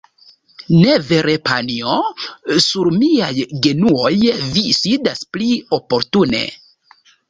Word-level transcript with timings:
Ne 0.77 0.95
vere 1.09 1.35
panjo? 1.49 1.99
Sur 2.69 2.91
miaj 2.97 3.31
genuoj 3.69 4.15
vi 4.57 4.67
sidas 4.83 5.27
pli 5.35 5.55
oportune. 5.83 6.47